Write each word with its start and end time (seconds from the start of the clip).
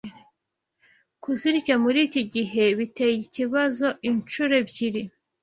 kuzirya 1.23 1.75
muri 1.83 1.99
iki 2.07 2.23
gihe 2.33 2.63
biteye 2.77 3.15
ikibazo 3.27 3.87
inshuro 4.09 4.53
ebyiri 4.61 5.03